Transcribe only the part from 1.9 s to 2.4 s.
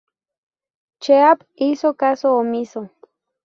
caso